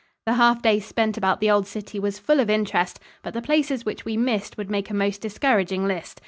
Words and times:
The 0.25 0.33
half 0.33 0.63
day 0.63 0.79
spent 0.79 1.15
about 1.15 1.41
the 1.41 1.51
old 1.51 1.67
city 1.67 1.99
was 1.99 2.17
full 2.17 2.39
of 2.39 2.49
interest; 2.49 2.99
but 3.21 3.35
the 3.35 3.41
places 3.43 3.85
which 3.85 4.03
we 4.03 4.17
missed 4.17 4.57
would 4.57 4.71
make 4.71 4.89
a 4.89 4.95
most 4.95 5.21
discouraging 5.21 5.85
list. 5.85 6.19